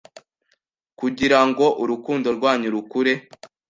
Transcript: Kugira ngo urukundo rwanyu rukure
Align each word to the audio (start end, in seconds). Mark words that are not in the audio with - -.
Kugira 0.99 1.39
ngo 1.47 1.65
urukundo 1.83 2.27
rwanyu 2.37 2.67
rukure 2.75 3.13